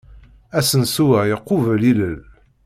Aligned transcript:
Asensu-a 0.59 1.21
iqubel 1.33 1.81
ilel. 1.91 2.19